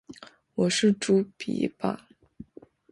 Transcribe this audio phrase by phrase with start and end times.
[0.55, 2.07] 我是猪鼻吧